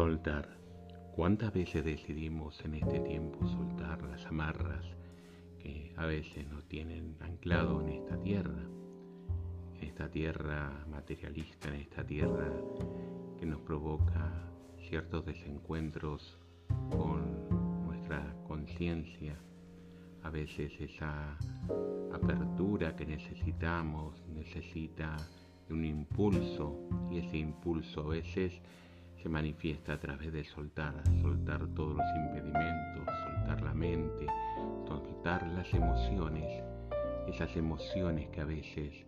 Soltar. 0.00 0.48
¿Cuántas 1.14 1.52
veces 1.52 1.84
decidimos 1.84 2.64
en 2.64 2.76
este 2.76 3.00
tiempo 3.00 3.46
soltar 3.46 4.00
las 4.02 4.24
amarras 4.24 4.86
que 5.58 5.92
a 5.94 6.06
veces 6.06 6.48
nos 6.48 6.64
tienen 6.64 7.18
anclado 7.20 7.82
en 7.82 7.90
esta 7.90 8.16
tierra? 8.16 8.62
En 9.76 9.84
esta 9.86 10.10
tierra 10.10 10.86
materialista, 10.90 11.68
en 11.68 11.82
esta 11.82 12.02
tierra 12.02 12.50
que 13.38 13.44
nos 13.44 13.60
provoca 13.60 14.50
ciertos 14.88 15.26
desencuentros 15.26 16.38
con 16.88 17.84
nuestra 17.84 18.34
conciencia, 18.48 19.36
a 20.22 20.30
veces 20.30 20.72
esa 20.80 21.36
apertura 22.10 22.96
que 22.96 23.04
necesitamos 23.04 24.24
necesita 24.28 25.14
un 25.68 25.84
impulso 25.84 26.88
y 27.10 27.18
ese 27.18 27.36
impulso 27.36 28.00
a 28.00 28.08
veces 28.08 28.62
se 29.22 29.28
manifiesta 29.28 29.94
a 29.94 30.00
través 30.00 30.32
de 30.32 30.44
soltar, 30.44 30.94
soltar 31.20 31.66
todos 31.74 31.96
los 31.96 32.06
impedimentos, 32.16 33.04
soltar 33.04 33.62
la 33.62 33.74
mente, 33.74 34.26
soltar 34.86 35.46
las 35.48 35.72
emociones, 35.74 36.62
esas 37.28 37.54
emociones 37.56 38.28
que 38.30 38.40
a 38.40 38.44
veces 38.44 39.06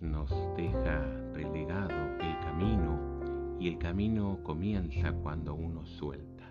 nos 0.00 0.30
deja 0.56 1.04
relegado 1.32 1.94
el 2.20 2.38
camino 2.40 3.56
y 3.58 3.68
el 3.68 3.78
camino 3.78 4.38
comienza 4.42 5.12
cuando 5.12 5.54
uno 5.54 5.84
suelta. 5.84 6.48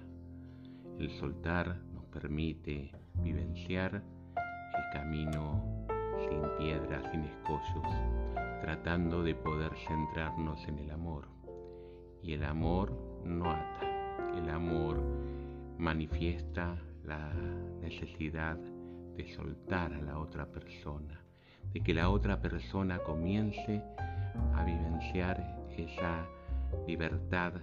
El 0.99 1.09
soltar 1.11 1.79
nos 1.93 2.05
permite 2.05 2.91
vivenciar 3.15 3.95
el 3.95 4.93
camino 4.93 5.85
sin 6.19 6.41
piedras, 6.57 7.09
sin 7.11 7.23
escollos, 7.23 7.88
tratando 8.61 9.23
de 9.23 9.35
poder 9.35 9.71
centrarnos 9.88 10.67
en 10.67 10.80
el 10.80 10.91
amor 10.91 11.41
y 12.23 12.33
el 12.33 12.44
amor 12.44 12.91
no 13.25 13.50
ata. 13.52 14.38
El 14.38 14.50
amor 14.50 15.02
manifiesta 15.77 16.77
la 17.03 17.33
necesidad 17.81 18.58
de 19.16 19.27
soltar 19.36 19.94
a 19.94 20.02
la 20.02 20.19
otra 20.19 20.45
persona, 20.45 21.22
de 21.73 21.81
que 21.81 21.94
la 21.94 22.09
otra 22.09 22.42
persona 22.42 22.99
comience 22.99 23.81
a 24.53 24.64
vivenciar 24.64 25.67
esa 25.77 26.25
libertad 26.88 27.53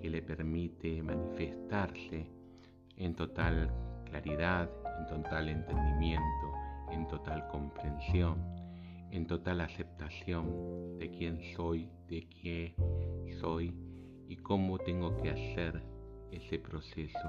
que 0.00 0.10
le 0.10 0.22
permite 0.22 1.02
manifestarse 1.02 2.26
en 2.96 3.14
total 3.14 3.70
claridad, 4.04 4.70
en 5.00 5.06
total 5.06 5.48
entendimiento, 5.48 6.52
en 6.90 7.06
total 7.06 7.46
comprensión, 7.48 8.38
en 9.10 9.26
total 9.26 9.60
aceptación 9.60 10.98
de 10.98 11.10
quién 11.10 11.40
soy, 11.54 11.88
de 12.08 12.28
qué 12.28 12.74
soy 13.40 13.85
y 14.28 14.36
cómo 14.36 14.78
tengo 14.78 15.16
que 15.22 15.30
hacer 15.30 15.82
ese 16.30 16.58
proceso 16.58 17.28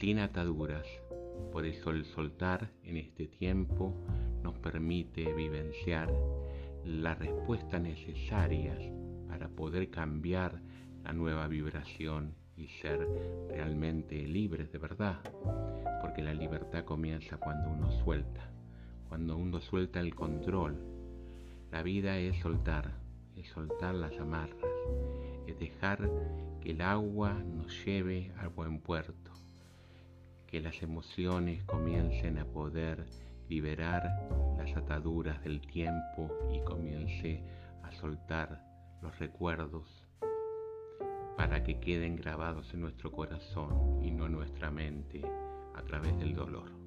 sin 0.00 0.18
ataduras. 0.18 0.86
Por 1.52 1.66
eso 1.66 1.90
el 1.90 2.04
soltar 2.04 2.70
en 2.82 2.96
este 2.96 3.26
tiempo 3.26 3.94
nos 4.42 4.58
permite 4.58 5.32
vivenciar 5.34 6.12
las 6.84 7.18
respuestas 7.18 7.80
necesarias 7.80 8.78
para 9.28 9.48
poder 9.48 9.90
cambiar 9.90 10.60
la 11.02 11.12
nueva 11.12 11.46
vibración 11.48 12.34
y 12.56 12.68
ser 12.80 13.06
realmente 13.48 14.26
libres 14.26 14.70
de 14.72 14.78
verdad. 14.78 15.18
Porque 16.00 16.22
la 16.22 16.34
libertad 16.34 16.84
comienza 16.84 17.36
cuando 17.36 17.70
uno 17.70 17.90
suelta, 18.04 18.50
cuando 19.08 19.36
uno 19.36 19.60
suelta 19.60 20.00
el 20.00 20.14
control. 20.14 20.76
La 21.70 21.82
vida 21.82 22.18
es 22.18 22.38
soltar, 22.40 22.92
es 23.34 23.48
soltar 23.48 23.94
las 23.94 24.16
amarras, 24.18 24.56
dejar 25.54 26.10
que 26.60 26.70
el 26.70 26.80
agua 26.80 27.32
nos 27.32 27.84
lleve 27.84 28.32
al 28.38 28.48
buen 28.48 28.80
puerto, 28.80 29.32
que 30.46 30.60
las 30.60 30.82
emociones 30.82 31.62
comiencen 31.64 32.38
a 32.38 32.44
poder 32.44 33.06
liberar 33.48 34.28
las 34.58 34.76
ataduras 34.76 35.42
del 35.42 35.60
tiempo 35.60 36.30
y 36.52 36.60
comience 36.64 37.42
a 37.82 37.92
soltar 37.92 38.62
los 39.02 39.18
recuerdos 39.18 40.06
para 41.36 41.62
que 41.62 41.78
queden 41.78 42.16
grabados 42.16 42.72
en 42.74 42.80
nuestro 42.80 43.12
corazón 43.12 44.02
y 44.02 44.10
no 44.10 44.26
en 44.26 44.32
nuestra 44.32 44.70
mente 44.70 45.22
a 45.74 45.82
través 45.82 46.18
del 46.18 46.34
dolor. 46.34 46.85